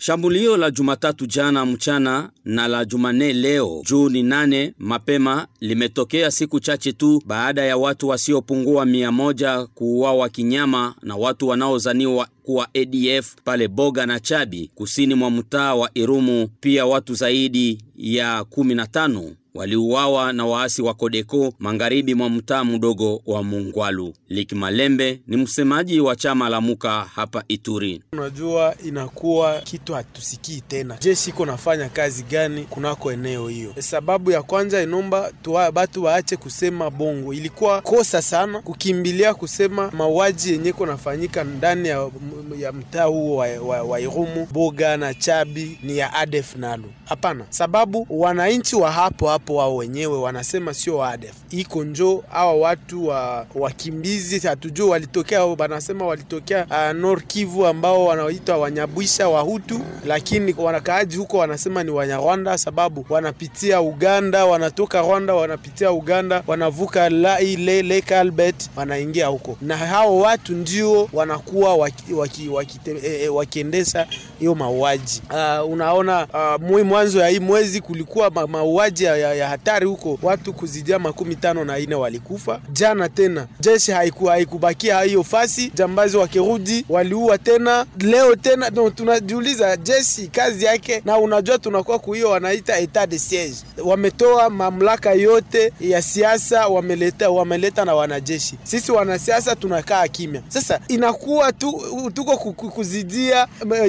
Shambulio 0.00 0.56
la 0.56 0.70
Jumatatu 0.70 1.26
jana 1.26 1.66
mchana 1.66 2.30
na 2.44 2.68
la 2.68 2.84
Jumanne 2.84 3.32
leo 3.32 3.82
Juni 3.88 4.22
nane 4.22 4.74
mapema 4.78 5.46
limetokea 5.60 6.30
siku 6.30 6.60
chache 6.60 6.92
tu 6.92 7.22
baada 7.26 7.62
ya 7.64 7.76
watu 7.76 8.08
wasiopungua 8.08 8.84
mia 8.86 9.12
moja 9.12 9.66
kuuawa 9.66 10.28
kinyama 10.28 10.94
na 11.02 11.16
watu 11.16 11.48
wanaozaniwa 11.48 12.28
kuwa 12.42 12.68
ADF 12.74 13.34
pale 13.44 13.68
Boga 13.68 14.06
na 14.06 14.20
Chabi 14.20 14.70
kusini 14.74 15.14
mwa 15.14 15.30
mtaa 15.30 15.74
wa 15.74 15.90
Irumu. 15.94 16.48
Pia 16.60 16.86
watu 16.86 17.14
zaidi 17.14 17.78
ya 17.96 18.40
15 18.40 19.30
waliuawa 19.54 20.32
na 20.32 20.46
waasi 20.46 20.82
wa 20.82 20.94
Kodeko 20.94 21.52
magharibi 21.58 22.14
mwa 22.14 22.30
mtaa 22.30 22.64
mdogo 22.64 23.22
wa 23.26 23.42
Mungwalu. 23.42 24.14
Liki 24.28 24.54
Malembe 24.54 25.20
ni 25.26 25.36
msemaji 25.36 26.00
wa 26.00 26.16
chama 26.16 26.48
la 26.48 26.60
Muka 26.60 27.00
hapa 27.14 27.44
Ituri. 27.48 28.02
Unajua, 28.12 28.74
inakuwa 28.84 29.60
kitu 29.60 29.94
hatusikii 29.94 30.60
tena, 30.60 30.96
jeshi 31.00 31.30
iko 31.30 31.46
nafanya 31.46 31.88
kazi 31.88 32.22
gani 32.22 32.64
kunako 32.64 33.12
eneo 33.12 33.48
hiyo. 33.48 33.74
Sababu 33.78 34.30
ya 34.30 34.42
kwanza 34.42 34.82
inomba 34.82 35.32
tuwa, 35.42 35.72
batu 35.72 36.04
waache 36.04 36.36
kusema 36.36 36.90
bongo. 36.90 37.34
Ilikuwa 37.34 37.80
kosa 37.80 38.22
sana 38.22 38.60
kukimbilia 38.62 39.34
kusema 39.34 39.90
mauaji 39.90 40.52
yenye 40.52 40.72
konafanyika 40.72 41.44
ndani 41.44 41.88
ya, 41.88 42.10
ya 42.58 42.72
mtaa 42.72 43.04
huo 43.04 43.36
wa, 43.36 43.46
wa, 43.48 43.82
wa 43.82 44.00
Irumu, 44.00 44.48
Boga 44.52 44.96
na 44.96 45.14
Chabi 45.14 45.78
ni 45.82 45.98
ya 45.98 46.14
ADF 46.14 46.56
Nalu. 46.56 46.92
Hapana, 47.04 47.44
sababu 47.50 48.06
wananchi 48.10 48.76
wa 48.76 48.92
hapo 48.92 49.30
hapo 49.38 49.54
wao 49.54 49.76
wenyewe 49.76 50.18
wanasema 50.18 50.74
sio 50.74 51.04
ADF 51.04 51.34
iko 51.50 51.84
njo 51.84 52.24
hawa 52.30 52.54
watu 52.54 53.06
wa 53.08 53.46
wakimbizi, 53.54 54.46
hatujua 54.46 54.90
walitokea, 54.90 55.44
wanasema 55.44 56.06
walitokea 56.06 56.66
uh, 56.70 57.00
Nord 57.00 57.26
Kivu 57.26 57.66
ambao 57.66 58.04
wanaoitwa 58.04 58.56
Wanyabwisha 58.58 59.28
Wahutu, 59.28 59.80
lakini 60.06 60.54
wanakaaji 60.58 61.16
huko 61.16 61.38
wanasema 61.38 61.84
ni 61.84 61.90
Wanyarwanda 61.90 62.58
sababu 62.58 63.06
wanapitia 63.08 63.80
Uganda, 63.80 64.44
wanatoka 64.46 65.00
Rwanda 65.02 65.34
wanapitia 65.34 65.92
Uganda, 65.92 66.42
wanavuka 66.46 67.10
Lai 67.10 67.56
le, 67.56 67.82
Lake 67.82 68.16
Albert 68.16 68.70
wanaingia 68.76 69.26
huko, 69.26 69.56
na 69.62 69.76
hao 69.76 70.18
watu 70.18 70.52
ndio 70.52 71.08
wanakuwa 71.12 71.76
waki, 71.76 72.12
waki, 72.14 72.48
waki, 72.48 72.78
eh, 73.04 73.34
wakiendesha 73.34 74.06
hiyo 74.38 74.54
mauaji. 74.54 75.22
Uh, 75.30 75.70
unaona 75.70 76.26
uh, 76.70 76.82
mwanzo 76.82 77.20
ya 77.20 77.28
hii 77.28 77.38
mwezi 77.40 77.80
kulikuwa 77.80 78.30
ma, 78.30 78.46
mauaji 78.46 79.04
ya, 79.04 79.16
ya, 79.34 79.48
hatari 79.48 79.86
huko, 79.86 80.18
watu 80.22 80.52
kuzidia 80.52 80.98
makumi 80.98 81.36
tano 81.36 81.64
na 81.64 81.78
ine 81.78 81.94
walikufa. 81.94 82.60
Jana 82.72 83.08
tena 83.08 83.46
jeshi 83.60 83.92
haiku, 83.92 84.24
haikubakia 84.26 85.00
hiyo 85.00 85.24
fasi, 85.24 85.72
jambazi 85.74 86.16
wakirudi 86.16 86.84
waliua 86.88 87.38
tena, 87.38 87.86
leo 88.00 88.36
tena 88.36 88.70
no, 88.70 88.90
tunajiuliza 88.90 89.76
jeshi 89.76 90.26
kazi 90.26 90.64
yake, 90.64 91.02
na 91.04 91.18
unajua 91.18 91.58
tunakuwa 91.58 91.98
kuhiyo 91.98 92.30
wanaita 92.30 92.78
etat 92.78 93.10
de 93.10 93.18
siege, 93.18 93.54
wametoa 93.84 94.50
mamlaka 94.50 95.12
yote 95.12 95.72
ya 95.80 96.02
siasa 96.02 96.68
wameleta, 96.68 97.30
wameleta 97.30 97.84
na 97.84 97.94
wanajeshi. 97.94 98.54
Sisi 98.64 98.92
wanasiasa 98.92 99.56
tunakaa 99.56 100.08
kimya. 100.08 100.42
Sasa 100.48 100.80
inakuwa 100.88 101.52
tu, 101.52 101.82
tuko 102.14 102.36
kuzidia 102.52 103.46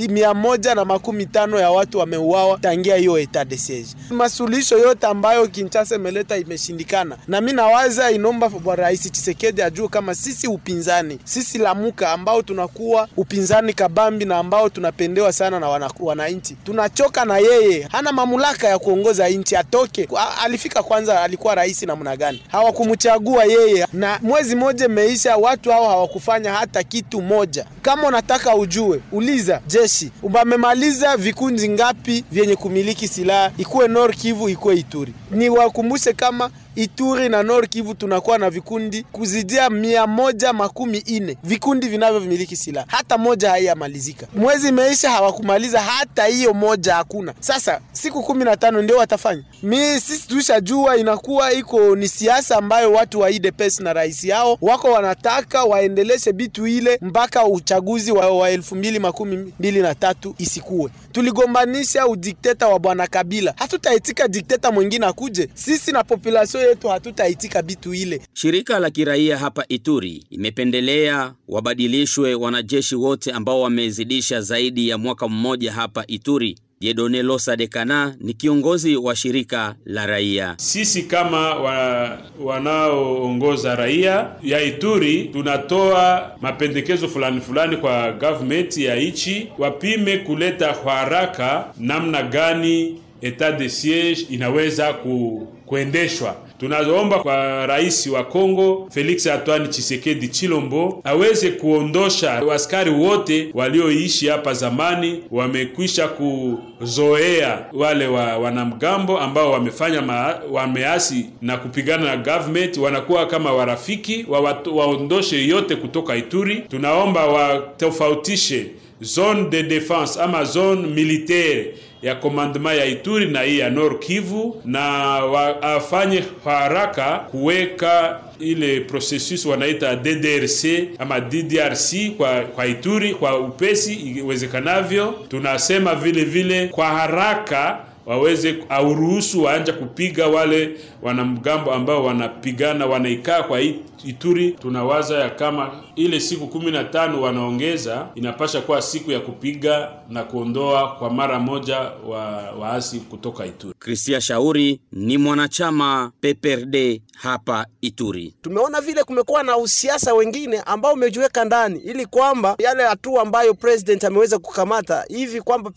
mia 0.09 0.33
moja 0.39 0.75
na 0.75 0.85
makumi 0.85 1.25
tano 1.25 1.59
ya 1.59 1.71
watu 1.71 1.97
wameuawa 1.99 2.57
tangia 2.57 2.95
hiyo 2.95 3.17
etat 3.19 3.47
de 3.47 3.57
siege. 3.57 3.87
Masuluhisho 4.09 4.77
yote 4.77 5.07
ambayo 5.07 5.47
Kinshasa 5.47 5.95
imeleta 5.95 6.37
imeshindikana, 6.37 7.17
na 7.27 7.41
mi 7.41 7.53
nawaza 7.53 8.11
inomba 8.11 8.51
Rais 8.75 9.11
Tshisekedi 9.11 9.61
ajue 9.61 9.87
kama 9.87 10.15
sisi 10.15 10.47
upinzani, 10.47 11.19
sisi 11.23 11.57
Lamuka 11.57 12.11
ambao 12.11 12.41
tunakuwa 12.41 13.07
upinzani 13.17 13.73
kabambi 13.73 14.25
na 14.25 14.37
ambao 14.37 14.69
tunapendewa 14.69 15.33
sana 15.33 15.59
na 15.59 15.89
wananchi, 15.99 16.55
tunachoka 16.63 17.25
na 17.25 17.37
yeye. 17.37 17.87
Hana 17.91 18.11
mamlaka 18.11 18.67
ya 18.67 18.79
kuongoza 18.79 19.29
nchi, 19.29 19.55
atoke. 19.55 20.07
Alifika 20.43 20.83
kwanza, 20.83 21.21
alikuwa 21.23 21.55
rais 21.55 21.83
namna 21.83 22.17
gani? 22.17 22.43
Hawakumchagua 22.51 23.43
yeye, 23.45 23.87
na 23.93 24.19
mwezi 24.21 24.55
moja 24.55 24.85
imeisha, 24.85 25.37
watu 25.37 25.71
hao 25.71 25.87
hawakufanya 25.89 26.53
hata 26.53 26.83
kitu 26.83 27.21
moja. 27.21 27.65
Kama 27.81 28.07
unataka 28.07 28.55
ujue, 28.55 28.99
uliza 29.11 29.61
jeshi, 29.67 30.11
wamemaliza 30.33 31.17
vikundi 31.17 31.69
ngapi 31.69 32.23
vyenye 32.31 32.55
kumiliki 32.55 33.07
silaha, 33.07 33.51
ikuwe 33.57 33.87
Nord 33.87 34.15
Kivu, 34.17 34.49
ikuwe 34.49 34.75
Ituri. 34.75 35.13
Ni 35.31 35.49
wakumbushe 35.49 36.13
kama 36.13 36.49
Ituri 36.83 37.29
na 37.29 37.43
Nord 37.43 37.69
Kivu 37.69 37.93
tunakuwa 37.93 38.37
na 38.37 38.49
vikundi 38.49 39.03
kuzidia 39.03 39.69
mia 39.69 40.07
moja 40.07 40.53
makumi 40.53 40.97
ine 40.97 41.37
vikundi 41.43 41.87
vinavyomiliki 41.87 42.55
silaha, 42.55 42.85
hata 42.89 43.17
moja 43.17 43.49
haiyamalizika. 43.49 44.27
Mwezi 44.35 44.67
imeisha 44.67 45.09
hawakumaliza 45.11 45.79
hata 45.81 46.25
hiyo 46.25 46.53
moja, 46.53 46.95
hakuna. 46.95 47.33
Sasa 47.39 47.81
siku 47.91 48.23
kumi 48.23 48.43
na 48.45 48.57
tano 48.57 48.81
ndio 48.81 48.97
watafanya. 48.97 49.43
Mi 49.63 49.99
sisi 50.01 50.27
tushajua 50.27 50.97
inakuwa 50.97 51.53
iko 51.53 51.95
ni 51.95 52.07
siasa 52.07 52.57
ambayo 52.57 52.91
watu 52.91 53.19
wa 53.19 53.29
UDPS 53.29 53.79
na 53.79 53.93
rais 53.93 54.23
yao 54.23 54.57
wako 54.61 54.91
wanataka 54.91 55.63
waendeleshe 55.63 56.33
bitu 56.33 56.67
ile 56.67 56.97
mpaka 57.01 57.45
uchaguzi 57.45 58.11
wa, 58.11 58.29
wa 58.37 58.49
elfu 58.49 58.75
mbili 58.75 58.99
makumi 58.99 59.37
mbili 59.37 59.81
na 59.81 59.95
tatu 59.95 60.35
isikuwe. 60.37 60.91
Tuligombanisha 61.11 62.07
udikteta 62.07 62.67
wa 62.67 62.79
bwana 62.79 63.07
Kabila, 63.07 63.53
hatutaitika 63.57 64.27
dikteta 64.27 64.71
mwingine 64.71 65.05
akuje. 65.05 65.49
Sisi 65.53 65.91
na 65.91 66.03
population 66.03 66.68
yetu 66.69 66.87
hatutaitika 66.87 67.61
bitu 67.61 67.93
ile. 67.93 68.21
Shirika 68.33 68.79
la 68.79 68.89
kiraia 68.89 69.37
hapa 69.37 69.65
Ituri 69.69 70.23
imependelea 70.29 71.33
wabadilishwe 71.47 72.35
wanajeshi 72.35 72.95
wote 72.95 73.31
ambao 73.31 73.61
wamezidisha 73.61 74.41
zaidi 74.41 74.89
ya 74.89 74.97
mwaka 74.97 75.27
mmoja 75.27 75.71
hapa 75.71 76.03
Ituri. 76.07 76.57
Jedone 76.81 77.23
Losa 77.23 77.55
Dekana 77.55 78.15
ni 78.19 78.33
kiongozi 78.33 78.95
wa 78.95 79.15
shirika 79.15 79.75
la 79.85 80.05
raia. 80.05 80.53
Sisi 80.57 81.03
kama 81.03 81.55
wa, 81.55 82.17
wanaoongoza 82.41 83.75
raia 83.75 84.29
ya 84.43 84.61
Ituri 84.63 85.23
tunatoa 85.33 86.31
mapendekezo 86.41 87.07
fulani 87.07 87.41
fulani 87.41 87.77
kwa 87.77 88.11
government 88.11 88.77
ya 88.77 88.95
ichi, 88.95 89.47
wapime 89.57 90.17
kuleta 90.17 90.73
kwa 90.73 90.93
haraka 90.95 91.65
namna 91.79 92.23
gani 92.23 93.01
etat 93.21 93.57
de 93.59 93.69
siege 93.69 94.21
inaweza 94.29 94.93
ku, 94.93 95.47
kuendeshwa. 95.65 96.35
Tunaomba 96.59 97.19
kwa 97.19 97.65
rais 97.67 98.07
wa 98.07 98.23
Kongo 98.23 98.87
Felix 98.91 99.27
Antoine 99.27 99.67
Tshisekedi 99.67 100.27
Chilombo 100.27 101.01
aweze 101.03 101.51
kuondosha 101.51 102.43
askari 102.53 102.91
wote 102.91 103.49
walioishi 103.53 104.27
hapa 104.27 104.53
zamani, 104.53 105.23
wamekwisha 105.31 106.07
kuzoea 106.07 107.65
wale 107.73 108.07
wa 108.07 108.37
wanamgambo 108.37 109.19
ambao 109.19 109.51
wamefanya 109.51 110.01
ma, 110.01 110.39
wameasi 110.51 111.25
na 111.41 111.57
kupigana 111.57 112.05
na 112.05 112.17
government, 112.17 112.77
wanakuwa 112.77 113.25
kama 113.27 113.53
warafiki 113.53 114.25
wa, 114.29 114.39
waondoshe 114.73 115.47
yote 115.47 115.75
kutoka 115.75 116.15
Ituri. 116.15 116.55
Tunaomba 116.69 117.25
watofautishe 117.27 118.65
zone 119.01 119.49
de 119.49 119.63
defense 119.63 120.21
ama 120.21 120.43
zone 120.43 120.87
militaire 120.87 121.73
ya 122.01 122.15
komandema 122.15 122.73
ya 122.73 122.85
Ituri 122.85 123.25
na 123.25 123.41
hii 123.41 123.59
ya 123.59 123.69
Nord 123.69 123.99
Kivu, 123.99 124.61
na 124.65 125.15
afanye 125.61 126.23
haraka 126.43 127.19
kuweka 127.31 128.19
ile 128.39 128.79
processus 128.79 129.45
wanaita 129.45 129.95
DDRC 129.95 130.65
ama 130.99 131.19
DDRC 131.19 131.95
kwa, 132.17 132.41
kwa 132.41 132.65
Ituri 132.67 133.13
kwa 133.13 133.39
upesi 133.39 133.93
iwezekanavyo. 133.93 135.13
Tunasema 135.29 135.95
vile 135.95 136.23
vile 136.23 136.67
kwa 136.67 136.85
haraka 136.87 137.79
waweze 138.05 138.55
auruhusu 138.69 139.43
waanja 139.43 139.73
kupiga 139.73 140.27
wale 140.27 140.69
wanamgambo 141.01 141.73
ambao 141.73 142.03
wanapigana 142.05 142.85
wanaikaa 142.85 143.43
kwa 143.43 143.59
Ituri. 144.05 144.51
Tunawaza 144.51 145.17
ya 145.17 145.29
kama 145.29 145.83
ile 145.95 146.19
siku 146.19 146.47
kumi 146.47 146.71
na 146.71 146.83
tano 146.83 147.21
wanaongeza 147.21 148.07
inapasha 148.15 148.61
kuwa 148.61 148.81
siku 148.81 149.11
ya 149.11 149.19
kupiga 149.19 149.91
na 150.09 150.23
kuondoa 150.23 150.95
kwa 150.95 151.09
mara 151.09 151.39
moja 151.39 151.79
wa 151.79 152.19
waasi 152.59 152.99
kutoka 152.99 153.45
Ituri. 153.45 153.73
Kristia 153.79 154.21
Shauri 154.21 154.79
ni 154.91 155.17
mwanachama 155.17 156.11
PPRD 156.21 157.01
hapa 157.17 157.65
Ituri. 157.81 158.33
Tumeona 158.41 158.81
vile 158.81 159.03
kumekuwa 159.03 159.43
na 159.43 159.57
usiasa 159.57 160.13
wengine 160.13 160.61
ambao 160.61 160.93
umejiweka 160.93 161.45
ndani 161.45 161.79
ili 161.79 162.05
kwamba 162.05 162.55
yale 162.59 162.83
hatua 162.83 163.21
ambayo 163.21 163.53
president 163.53 164.03
ameweza 164.03 164.39
kukamata 164.39 165.05
hivi 165.09 165.41
kwamba 165.41 165.71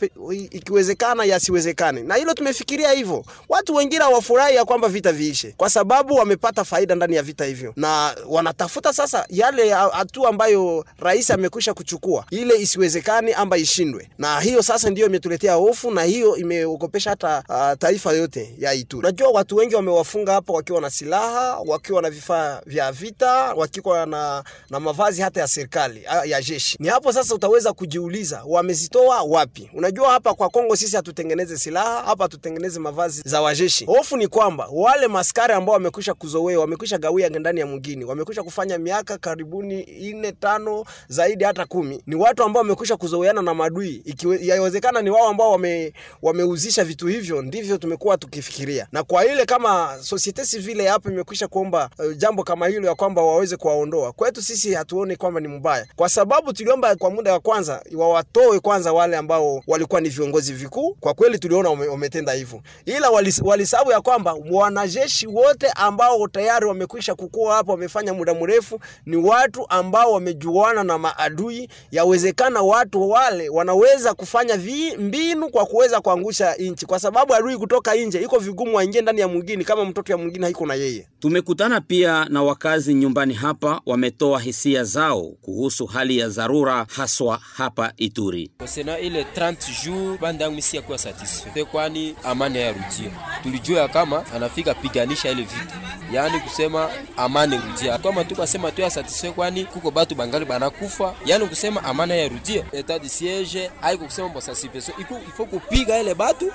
ikiwezekana 0.50 1.24
yasiwezekane, 1.24 2.02
na 2.02 2.14
hilo 2.14 2.34
tumefikiria 2.34 2.90
hivyo. 2.92 3.24
Watu 3.48 3.74
wengine 3.74 4.02
hawafurahi 4.04 4.56
ya 4.56 4.64
kwamba 4.64 4.88
vita 4.88 5.12
viishe, 5.12 5.54
kwa 5.56 5.70
sababu 5.70 6.14
wamepata 6.14 6.64
faida 6.64 6.94
ndani 6.94 7.16
ya 7.16 7.22
vita 7.22 7.44
hivyo, 7.44 7.72
na 7.76 8.11
na 8.12 8.26
wanatafuta 8.28 8.92
sasa 8.92 9.26
yale 9.28 9.70
hatua 9.70 10.28
ambayo 10.28 10.84
rais 10.98 11.30
amekwisha 11.30 11.74
kuchukua 11.74 12.24
ile 12.30 12.56
isiwezekani 12.62 13.32
amba 13.32 13.56
ishindwe, 13.58 14.10
na 14.18 14.40
hiyo 14.40 14.62
sasa 14.62 14.90
ndiyo 14.90 15.06
imetuletea 15.06 15.54
hofu 15.54 15.90
na 15.90 16.02
hiyo 16.02 16.36
imeogopesha 16.36 17.10
hata 17.10 17.44
uh, 17.48 17.78
taifa 17.78 18.12
yote 18.12 18.54
ya 18.58 18.74
Ituri. 18.74 19.02
Najua 19.06 19.28
watu 19.28 19.56
wengi 19.56 19.74
wamewafunga 19.74 20.32
hapa 20.32 20.52
wakiwa 20.52 20.80
na 20.80 20.90
silaha, 20.90 21.58
wakiwa 21.66 22.02
na 22.02 22.10
vifaa 22.10 22.60
vya 22.66 22.92
vita, 22.92 23.32
wakiwa 23.54 24.06
na, 24.06 24.44
na 24.70 24.80
mavazi 24.80 25.22
hata 25.22 25.40
ya 25.40 25.48
serikali 25.48 26.04
ya 26.24 26.42
jeshi. 26.42 26.76
Ni 26.80 26.88
hapo 26.88 27.12
sasa 27.12 27.34
utaweza 27.34 27.72
kujiuliza 27.72 28.42
wamezitoa 28.46 29.22
wapi? 29.22 29.70
Unajua 29.74 30.10
hapa 30.10 30.34
kwa 30.34 30.48
Kongo 30.48 30.76
sisi 30.76 30.96
hatutengeneze 30.96 31.56
silaha 31.58 32.02
hapa, 32.02 32.24
hatutengeneze 32.24 32.80
mavazi 32.80 33.22
za 33.24 33.40
wajeshi. 33.42 33.84
Hofu 33.84 34.16
ni 34.16 34.28
kwamba 34.28 34.68
wale 34.72 35.08
maskari 35.08 35.52
ambao 35.52 35.72
wamekwisha 35.72 36.14
kuzoea, 36.14 36.60
wamekwisha 36.60 36.98
gawia 36.98 37.28
ndani 37.28 37.60
ya 37.60 37.66
mwingine, 37.66 38.01
wamekwisha 38.04 38.42
kufanya 38.42 38.78
miaka 38.78 39.18
karibuni 39.18 39.86
nne 40.14 40.32
tano 40.32 40.84
zaidi 41.08 41.44
hata 41.44 41.66
kumi, 41.66 42.02
ni 42.06 42.14
watu 42.14 42.42
ambao 42.44 42.60
wamekwisha 42.62 42.96
kuzoeana 42.96 43.42
na 43.42 43.54
madui. 43.54 44.02
Ikiwezekana 44.04 45.02
ni 45.02 45.10
wao 45.10 45.28
ambao 45.28 45.50
wame, 45.52 45.92
wameuzisha 46.22 46.84
vitu 46.84 47.06
hivyo, 47.06 47.42
ndivyo 47.42 47.78
tumekuwa 47.78 48.16
tukifikiria, 48.18 48.86
na 48.92 49.02
kwa 49.02 49.26
ile 49.26 49.44
kama 49.46 49.98
societe 50.00 50.44
civile 50.44 50.88
hapo 50.88 51.10
imekwisha 51.10 51.48
kuomba 51.48 51.90
uh, 51.98 52.16
jambo 52.16 52.44
kama 52.44 52.66
hilo 52.68 52.88
ya 52.88 52.94
kwamba 52.94 53.22
waweze 53.22 53.56
kuwaondoa 53.56 54.12
kwetu, 54.12 54.42
sisi 54.42 54.74
hatuoni 54.74 55.16
kwamba 55.16 55.40
ni 55.40 55.48
mbaya, 55.48 55.86
kwa 55.96 56.08
sababu 56.08 56.52
tuliomba 56.52 56.96
kwa 56.96 57.10
muda 57.10 57.32
wa 57.32 57.40
kwanza 57.40 57.82
wawatoe 57.96 58.60
kwanza 58.60 58.92
wale 58.92 59.16
ambao 59.16 59.62
walikuwa 59.66 60.00
ni 60.00 60.08
viongozi 60.08 60.52
vikuu. 60.52 60.96
Kwa 61.00 61.14
kweli 61.14 61.38
tuliona 61.38 61.70
wametenda 61.70 62.32
hivyo, 62.32 62.60
ila 62.86 63.10
walisabu 63.44 63.90
ya 63.90 64.00
kwamba 64.00 64.36
wanajeshi 64.50 65.26
wote 65.26 65.68
ambao 65.70 66.28
tayari 66.28 66.66
wamekwisha 66.66 67.14
kukua 67.14 67.54
hapo, 67.54 67.72
wamefanya 67.94 68.14
muda 68.14 68.34
mrefu, 68.34 68.80
ni 69.06 69.16
watu 69.16 69.66
ambao 69.68 70.12
wamejuana 70.12 70.84
na 70.84 70.98
maadui. 70.98 71.68
Yawezekana 71.90 72.62
watu 72.62 73.10
wale 73.10 73.48
wanaweza 73.48 74.14
kufanya 74.14 74.56
vi 74.56 74.96
mbinu 74.96 75.48
kwa 75.50 75.66
kuweza 75.66 76.00
kuangusha 76.00 76.54
nchi, 76.54 76.86
kwa 76.86 76.98
sababu 77.00 77.34
adui 77.34 77.56
kutoka 77.58 77.94
nje 77.94 78.20
iko 78.22 78.38
vigumu 78.38 78.76
waingie 78.76 79.00
ndani 79.00 79.20
ya 79.20 79.28
mwingine, 79.28 79.64
kama 79.64 79.84
mtoto 79.84 80.12
ya 80.12 80.18
mwingine 80.18 80.44
haiko 80.44 80.66
na 80.66 80.74
yeye. 80.74 81.06
Tumekutana 81.20 81.80
pia 81.80 82.24
na 82.24 82.42
wakazi 82.42 82.94
nyumbani 82.94 83.34
hapa, 83.34 83.80
wametoa 83.86 84.40
hisia 84.40 84.84
zao 84.84 85.22
kuhusu 85.42 85.86
hali 85.86 86.18
ya 86.18 86.28
dharura 86.28 86.86
haswa 86.96 87.40
hapa 87.56 87.92
Ituri. 87.96 88.50
Sena 88.64 88.98
ile 88.98 89.26
30 89.36 89.84
jours 89.84 90.20
banda 90.20 90.44
yangu 90.44 90.56
misi 90.56 90.76
yakuwa 90.76 90.98
satisfait, 90.98 91.66
kwani 91.66 92.14
amani 92.24 92.58
yarudia. 92.60 93.10
Tulijua 93.42 93.88
kama 93.88 94.26
anafika 94.34 94.74
piganisha 94.74 95.30
ile 95.30 95.42
vitu, 95.42 95.74
yaani 96.12 96.40
kusema 96.40 96.90
amani 97.16 97.56
rudia, 97.56 97.81
kama 98.02 98.24
tukasema 98.24 98.70
tu 98.70 98.82
ya 98.82 98.90
satisfait, 98.90 99.34
kwani 99.34 99.64
kuko 99.64 99.90
batu 99.90 100.14
bangali 100.14 100.44
banakufa, 100.44 101.14
yani 101.26 101.46
kusema 101.46 101.84
amani 101.84 102.18
yarudia. 102.18 102.64
Etat 102.72 103.02
de 103.02 103.08
siege 103.08 103.70
haiko 103.80 104.04
kusema 104.04 104.28
bosa 104.28 104.54
sipeso, 104.54 104.92
iko 105.00 105.18
ifo 105.28 105.44
kupiga 105.44 105.98
ile 106.00 106.14
batu 106.14 106.52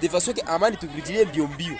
de 0.00 0.08
façon 0.08 0.32
que 0.34 0.42
amani 0.46 0.76
turudilie 0.76 1.24
mbio 1.24 1.46
mbio 1.46 1.76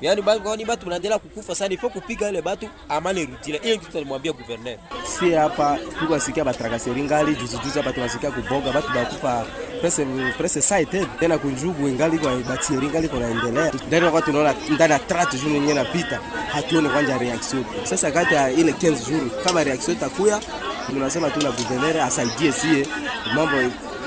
Yaani 0.00 0.22
bangoni 0.22 0.64
batu 0.64 0.84
banaendelea 0.86 1.18
kukufa 1.18 1.54
sana, 1.54 1.74
ifo 1.74 1.88
kupiga 1.88 2.28
ile 2.28 2.42
batu 2.42 2.68
amani 2.88 3.26
rutile. 3.26 3.60
Ile 3.64 3.76
kitu 3.76 3.92
tulimwambia 3.92 4.32
governor, 4.32 4.76
Si 5.18 5.32
hapa 5.32 5.78
tuko 6.00 6.18
sikia 6.20 6.44
batrakaseri 6.44 7.02
ngali 7.02 7.34
juzi 7.36 7.58
juzi 7.58 7.78
hapa 7.78 7.92
tunasikia 7.92 8.30
kuboga 8.30 8.72
batu 8.72 8.88
bakufa 8.94 9.44
presse 9.80 10.06
presse 10.38 10.62
site 10.62 11.06
tena 11.20 11.38
kunjugu 11.38 11.88
ngali 11.88 12.18
kwa 12.18 12.36
batieri 12.36 12.86
ngali 12.86 13.08
kwa 13.08 13.20
naendelea. 13.20 13.72
ndani, 13.88 14.04
wakati 14.06 14.26
tunaona 14.26 14.54
ndani 14.70 14.92
ya 14.92 14.98
30 14.98 15.30
jours 15.30 15.44
yenyewe 15.54 15.74
napita 15.74 16.20
hatuone 16.52 16.88
kwanza 16.88 17.18
reaction. 17.18 17.64
Sasa 17.84 18.10
kati 18.10 18.34
ya 18.34 18.50
ile 18.50 18.72
15 18.72 18.90
jours 19.10 19.32
kama 19.44 19.64
reaction 19.64 19.96
itakuya 19.96 20.40
tunasema 20.86 21.30
tu 21.30 21.40
na 21.42 21.50
governor 21.50 22.00
asaidie 22.00 22.52
sie 22.52 22.86
mambo 23.34 23.56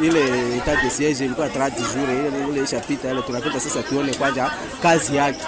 ile 0.01 0.55
etat 0.57 0.81
de 0.83 0.89
siege 0.89 1.25
ilikuwa 1.25 1.47
30 1.47 1.71
jours 1.75 1.95
ile 1.95 2.49
ile 2.51 2.63
ishapita 2.63 3.11
ile 3.11 3.21
tunapita 3.21 3.59
sasa 3.59 3.83
tuone 3.83 4.13
kwanza 4.13 4.51
kazi 4.81 5.15
yake 5.15 5.39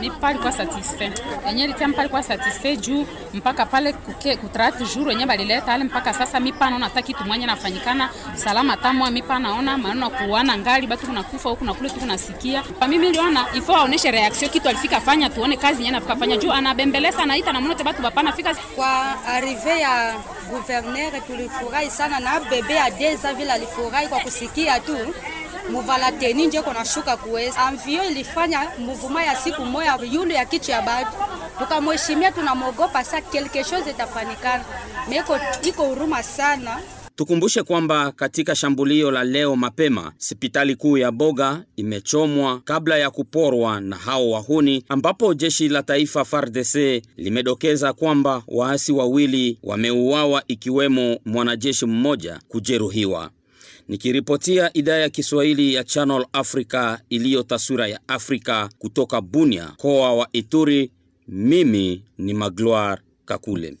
mi 0.00 0.10
palikuwa 0.10 0.52
satisfait. 0.52 1.22
Enye 1.48 1.66
litia 1.66 1.88
mpalikuwa 1.88 2.22
satisfait 2.22 2.80
juu 2.80 3.06
mpaka 3.34 3.66
pale 3.66 3.92
kuke 3.92 4.36
kutrati 4.36 4.84
jour 4.84 5.08
wenye 5.08 5.26
balileta 5.26 5.72
ale 5.72 5.84
mpaka 5.84 6.14
sasa 6.14 6.40
mi 6.40 6.52
pa 6.52 6.70
naona 6.70 6.84
hata 6.84 7.02
kitu 7.02 7.24
nafanyikana. 7.24 8.10
Salama 8.34 8.76
tamwa 8.76 9.10
mi 9.10 9.22
pa 9.22 9.38
naona 9.38 9.78
maneno 9.78 10.10
kuana 10.10 10.58
ngali 10.58 10.86
batu 10.86 11.06
kunakufa 11.06 11.50
huku 11.50 11.64
na 11.64 11.74
kule 11.74 11.90
tu 11.90 12.00
kunasikia 12.00 12.62
pa 12.62 12.88
mimi 12.88 13.06
niliona 13.06 13.46
ifo 13.54 13.76
aoneshe 13.76 14.10
reaction 14.10 14.50
kitu 14.50 14.68
alifika 14.68 15.00
fanya 15.00 15.30
tuone 15.30 15.56
kazi 15.56 15.78
yenye 15.82 15.90
nafika 15.92 16.16
fanya. 16.16 16.36
Juu 16.36 16.52
anabembeleza 16.52 17.18
anaita 17.22 17.52
na 17.52 17.60
mnote 17.60 17.84
batu 17.84 18.02
bapana 18.02 18.32
fika 18.32 18.54
kwa 18.54 19.24
arrive 19.26 19.80
ya 19.80 20.14
gouverneur 20.50 21.26
tulifurahi 21.26 21.90
sana 21.90 22.20
na 22.20 22.40
bebe 22.40 22.74
ya 22.74 22.90
deza 22.90 23.34
vile 23.34 23.52
alifurahi 23.52 24.08
kwa 24.08 24.20
kusikia 24.20 24.80
tu 24.80 24.96
muvala 25.70 26.12
teni 26.12 26.46
nje 26.46 26.62
konashuka 26.62 27.16
kuweza 27.16 27.56
amvio 27.58 28.04
ilifanya 28.10 28.68
muvuma 28.78 29.24
ya 29.24 29.36
siku 29.36 29.64
moya 29.64 29.98
yulu 30.12 30.30
ya 30.30 30.44
kitu 30.44 30.70
ya 30.70 30.82
batu 30.82 31.16
tukamheshimia, 31.58 32.32
tunamwogopa 32.32 33.04
sa 33.04 33.20
quelque 33.20 33.64
chose 33.64 33.90
itafanikana, 33.90 34.64
meko 35.08 35.38
iko 35.62 35.82
huruma 35.86 36.22
sana. 36.22 36.80
Tukumbushe 37.16 37.62
kwamba 37.62 38.12
katika 38.12 38.54
shambulio 38.54 39.10
la 39.10 39.24
leo 39.24 39.56
mapema, 39.56 40.12
hospitali 40.18 40.76
kuu 40.76 40.96
ya 40.98 41.10
Boga 41.12 41.62
imechomwa 41.76 42.60
kabla 42.60 42.98
ya 42.98 43.10
kuporwa 43.10 43.80
na 43.80 43.96
hao 43.96 44.30
wahuni, 44.30 44.84
ambapo 44.88 45.34
jeshi 45.34 45.68
la 45.68 45.82
taifa 45.82 46.24
FARDC 46.24 47.02
limedokeza 47.16 47.92
kwamba 47.92 48.42
waasi 48.48 48.92
wawili 48.92 49.58
wameuawa 49.62 50.42
ikiwemo 50.48 51.18
mwanajeshi 51.24 51.86
mmoja 51.86 52.40
kujeruhiwa. 52.48 53.30
Nikiripotia 53.88 54.70
idhaa 54.76 54.96
ya 54.96 55.10
Kiswahili 55.10 55.74
ya 55.74 55.84
Channel 55.84 56.26
Africa 56.32 56.98
iliyo 57.10 57.42
taswira 57.42 57.88
ya 57.88 58.00
Afrika 58.08 58.68
kutoka 58.78 59.20
Bunia, 59.20 59.68
mkoa 59.72 60.14
wa 60.14 60.28
Ituri, 60.32 60.90
mimi 61.28 62.04
ni 62.18 62.34
Magloire 62.34 63.02
Kakule. 63.24 63.76